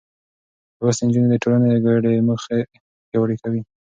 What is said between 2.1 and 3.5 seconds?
موخې پياوړې